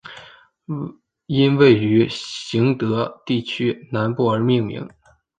[1.27, 4.89] 因位于行德地区南部而命名。